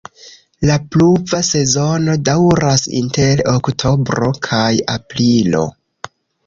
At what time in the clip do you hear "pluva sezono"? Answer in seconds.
0.95-2.17